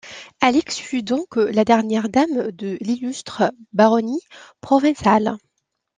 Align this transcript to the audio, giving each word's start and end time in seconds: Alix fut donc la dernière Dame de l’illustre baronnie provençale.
Alix 0.39 0.77
fut 0.79 1.03
donc 1.03 1.35
la 1.35 1.63
dernière 1.63 2.09
Dame 2.09 2.49
de 2.53 2.75
l’illustre 2.81 3.53
baronnie 3.71 4.23
provençale. 4.59 5.37